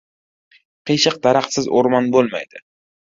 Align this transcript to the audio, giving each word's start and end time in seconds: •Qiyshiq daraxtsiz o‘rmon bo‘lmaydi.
•Qiyshiq 0.91 1.19
daraxtsiz 1.27 1.67
o‘rmon 1.81 2.09
bo‘lmaydi. 2.17 2.63